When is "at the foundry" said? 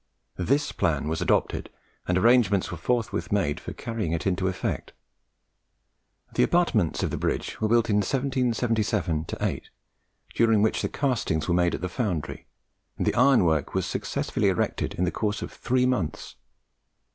11.75-12.47